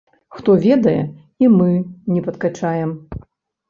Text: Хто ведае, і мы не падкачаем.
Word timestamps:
Хто 0.37 0.55
ведае, 0.63 0.95
і 1.45 1.53
мы 1.59 1.71
не 2.17 2.21
падкачаем. 2.31 3.01